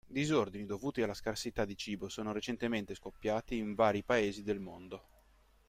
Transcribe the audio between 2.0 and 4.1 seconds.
sono recentemente scoppiati in vari